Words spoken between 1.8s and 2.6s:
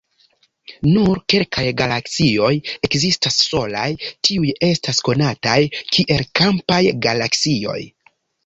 galaksioj